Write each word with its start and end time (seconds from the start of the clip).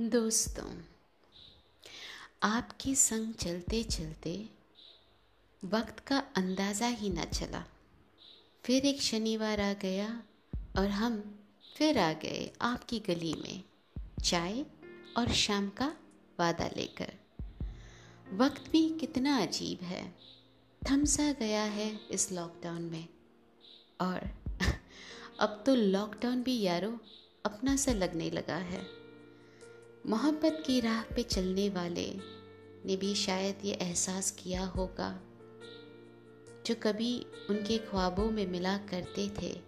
दोस्तों, 0.00 0.82
आपके 2.42 2.94
संग 2.94 3.34
चलते 3.34 3.82
चलते 3.82 4.48
वक्त 5.64 6.00
का 6.00 6.18
अंदाज़ा 6.18 6.86
ही 6.86 7.10
ना 7.10 7.24
चला। 7.24 7.64
फिर 8.64 8.86
एक 8.86 9.02
शनिवार 9.02 9.60
आ 9.60 9.72
गया 9.72 10.22
और 10.78 10.86
हम 10.86 11.40
फिर 11.76 11.98
आ 11.98 12.12
गए 12.12 12.52
आपकी 12.60 13.00
गली 13.00 13.34
में 13.34 13.64
चाय 14.24 14.66
और 15.16 15.32
शाम 15.32 15.70
का 15.70 15.96
वादा 16.40 16.70
लेकर। 16.76 17.14
वक्त 18.32 18.70
भी 18.70 18.98
कितना 18.98 19.42
अजीब 19.42 19.80
है। 19.80 20.14
थमसा 20.90 21.32
गया 21.32 21.62
है 21.62 22.00
इस 22.10 22.32
लॉकडाउन 22.32 22.82
में। 22.82 23.08
और 24.00 24.30
अब 25.40 25.62
तो 25.66 25.74
लॉकडाउन 25.74 26.42
भी 26.42 26.60
यारो 26.60 27.00
अपना 27.44 27.76
सा 27.76 27.92
लगने 27.92 28.30
लगा 28.30 28.56
है। 28.56 28.97
मोहब्बत 30.06 30.62
की 30.66 30.80
राह 30.80 31.02
पे 31.02 31.22
चलने 31.22 31.68
वाले 31.68 32.20
ने 32.86 32.96
भी 32.96 33.14
शायद 33.14 33.56
ये 33.64 33.74
एहसास 33.74 34.30
किया 34.30 34.64
होगा। 34.64 35.20
जो 36.66 36.74
कभी 36.74 37.26
उनके 37.50 37.78
ख्वाबों 37.78 38.30
में 38.30 38.46
मिला 38.46 38.76
करते 38.78 39.30
थे, 39.42 39.60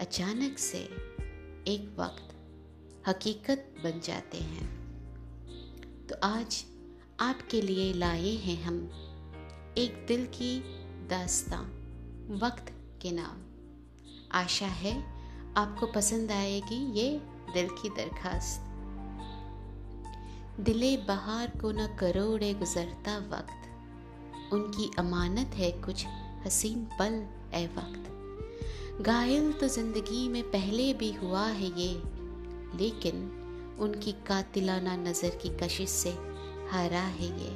अचानक 0.00 0.58
से 0.58 0.78
एक 1.68 1.96
वक्त 1.98 2.34
हकीकत 3.08 3.74
बन 3.84 4.00
जाते 4.00 4.38
हैं। 4.38 4.66
तो 6.06 6.16
आज 6.22 6.64
आपके 7.20 7.62
लिए 7.62 7.92
लाए 7.92 8.30
हैं 8.30 8.62
हम 8.62 8.78
एक 9.78 10.04
दिल 10.08 10.26
की 10.26 10.60
दास्तां 11.08 11.64
वक्त 12.38 12.72
के 13.02 13.10
नाम। 13.10 13.42
आशा 14.32 14.66
है 14.66 15.02
आपको 15.54 15.86
पसंद 15.86 16.32
आएगी 16.32 17.00
ये 17.00 17.18
दिल 17.54 17.68
की 17.68 17.88
दरखास्त। 17.88 18.75
दिले 20.60 20.96
बहार 20.96 21.50
को 21.60 21.70
न 21.72 21.86
करोड़े 22.00 22.52
गुजरता 22.54 23.16
वक्त। 23.30 24.52
उनकी 24.52 24.90
अमानत 24.98 25.54
है 25.54 25.70
कुछ 25.70 26.04
हसीन 26.46 26.84
पल 26.98 27.14
ए 27.54 27.66
वक्त। 27.66 29.02
घायल 29.02 29.52
तो 29.52 29.68
ज़िंदगी 29.68 30.28
में 30.28 30.42
पहले 30.42 30.92
भी 30.94 31.12
हुआ 31.12 31.44
है 31.46 31.70
ये, 31.80 31.92
लेकिन 32.78 33.30
उनकी 33.80 34.12
कातिलाना 34.26 34.96
नज़र 34.96 35.38
की 35.42 35.48
कशिश 35.56 35.90
से 35.90 36.10
हारा 36.70 37.04
है 37.18 37.28
ये। 37.42 37.52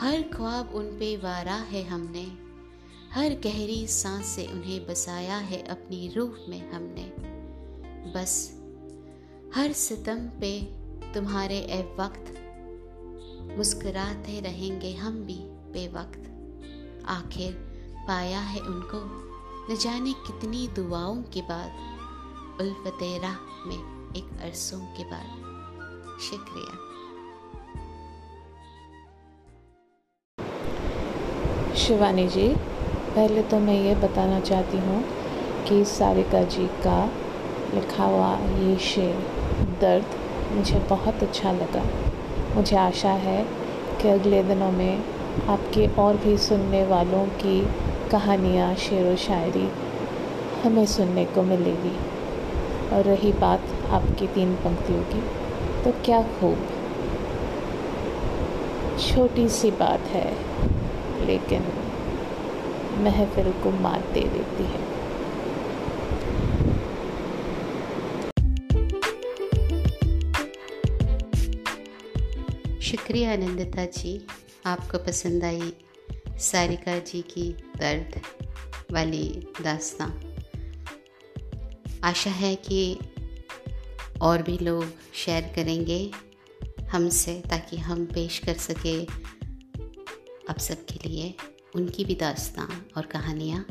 हर 0.00 0.22
ख्वाब 0.34 0.74
उन 0.74 0.96
पे 0.98 1.16
वारा 1.16 1.56
है 1.70 1.82
हमने, 1.84 2.26
हर 3.12 3.34
गहरी 3.44 3.86
सांस 3.86 4.26
से 4.26 4.46
उन्हें 4.46 4.86
बसाया 4.86 5.36
है 5.36 5.62
अपनी 5.66 6.08
रूह 6.16 6.36
में 6.48 6.70
हमने। 6.72 7.12
बस 8.12 8.40
हर 9.54 9.72
सितम 9.72 10.28
पे 10.40 10.58
तुम्हारे 11.14 11.58
ए 11.58 11.82
वक्त 12.00 12.34
मुस्कुराते 13.58 14.40
रहेंगे 14.40 14.92
हम 14.94 15.14
भी 15.24 15.38
बेवक्त। 15.72 16.24
आखिर 17.08 17.52
पाया 18.08 18.40
है 18.40 18.60
उनको 18.60 18.98
न 19.70 19.76
जाने 19.76 20.12
कितनी 20.26 20.66
दुआओं 20.68 21.22
के 21.34 21.42
बाद, 21.42 21.70
उल्फतेरा 22.60 23.30
में 23.66 24.12
एक 24.16 24.28
अरसों 24.42 24.78
के 24.96 25.04
बाद। 25.04 26.18
शुक्रिया। 26.20 26.76
शिवानी 31.76 32.28
जी, 32.28 32.48
पहले 33.14 33.42
तो 33.42 33.58
मैं 33.58 33.80
ये 33.82 33.94
बताना 33.94 34.40
चाहती 34.40 34.78
हूँ 34.78 35.02
कि 35.64 35.84
सारिका 35.84 36.42
जी 36.44 36.66
का 36.66 37.04
लिखा 37.74 38.04
हुआ 38.04 38.32
ये 38.38 38.76
शेर, 38.78 39.14
दर्द 39.80 40.27
मुझे 40.52 40.78
बहुत 40.78 41.22
अच्छा 41.22 41.52
लगा। 41.52 41.84
मुझे 42.54 42.76
आशा 42.76 43.10
है 43.10 43.42
कि 44.02 44.08
अगले 44.08 44.42
दिनों 44.42 44.70
में 44.72 45.04
आपके 45.48 45.86
और 45.86 46.16
भी 46.16 46.36
सुनने 46.38 46.84
वालों 46.86 47.24
की 47.26 47.60
कहानियाँ, 48.10 48.74
शेर 48.74 49.12
व 49.12 49.16
शायरी 49.16 49.68
हमें 50.62 50.86
सुनने 50.86 51.24
को 51.24 51.42
मिलेगी। 51.42 51.96
और 52.92 53.02
रही 53.02 53.32
बात 53.32 53.60
आपकी 53.90 54.26
तीन 54.26 54.54
पंक्तियों 54.54 55.02
की 55.02 55.20
तो 55.84 55.92
क्या 56.04 56.22
खूब? 56.22 56.68
छोटी 58.98 59.48
सी 59.48 59.70
बात 59.70 60.00
है, 60.00 60.30
लेकिन 61.26 61.64
महफिल 62.98 63.52
को 63.52 63.70
मात 63.70 64.06
दे 64.14 64.20
देती 64.20 64.64
है। 64.64 64.86
शुक्रिया 72.82 73.32
आनंदिता 73.32 73.84
जी, 73.84 74.26
आपको 74.66 74.98
पसंद 74.98 75.44
आई 75.44 75.72
सारिका 76.38 76.98
जी 76.98 77.22
की 77.22 77.42
दर्द 77.76 78.20
वाली 78.92 79.24
दास्तां। 79.62 80.10
आशा 82.04 82.30
है 82.30 82.54
कि 82.56 82.98
और 84.20 84.42
भी 84.42 84.58
लोग 84.58 84.84
शेयर 85.14 85.52
करेंगे 85.56 86.10
हमसे, 86.90 87.34
ताकि 87.50 87.76
हम 87.76 88.04
पेश 88.06 88.38
कर 88.38 88.54
सके 88.56 89.04
आप 90.50 90.58
सबके 90.58 91.08
लिए 91.08 91.34
उनकी 91.74 92.04
भी 92.04 92.14
दास्तां 92.14 92.66
और 92.96 93.06
कहानियाँ। 93.06 93.64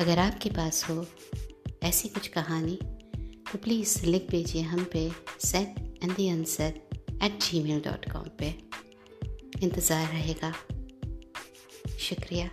अगर 0.00 0.18
आपके 0.18 0.50
पास 0.50 0.84
हो 0.90 1.06
ऐसी 1.82 2.08
कुछ 2.08 2.28
कहानी 2.28 2.78
तो 3.52 3.58
प्लीज़ 3.58 4.04
लिख 4.06 4.26
भेजिए 4.30 4.62
हम 4.62 4.84
पे 4.84 5.10
set 5.40 5.78
and 6.02 6.14
the 6.16 6.28
unset 6.28 6.87
at 7.22 7.40
G 7.42 7.62
mail 7.62 7.80
dot 7.80 8.10
com 8.12 8.28
पर 8.42 9.62
इंतज़ार 9.62 10.06
रहेगा। 10.06 10.52
शुक्रिया। 11.98 12.50